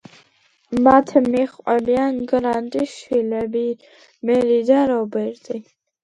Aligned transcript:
მათ 0.85 1.11
მიჰყვებიან 1.25 2.15
გრანტის 2.31 2.93
შვილები, 3.01 3.61
მერი 4.31 4.57
და 4.71 4.79
რობერტი. 4.93 5.61